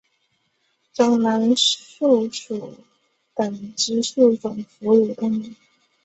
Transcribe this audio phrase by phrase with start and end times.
[0.93, 2.77] 中南树鼠属
[3.35, 5.53] 等之数种哺乳动物。